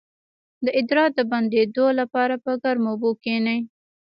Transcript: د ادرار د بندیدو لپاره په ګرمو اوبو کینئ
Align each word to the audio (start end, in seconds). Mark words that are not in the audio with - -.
د 0.65 0.67
ادرار 0.79 1.09
د 1.15 1.19
بندیدو 1.31 1.85
لپاره 1.99 2.35
په 2.43 2.51
ګرمو 2.63 2.89
اوبو 2.91 3.09
کینئ 3.23 3.59